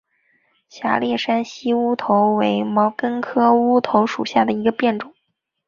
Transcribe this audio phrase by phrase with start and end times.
[0.67, 5.13] 狭裂山西乌头为毛茛科乌头属下的一个变种。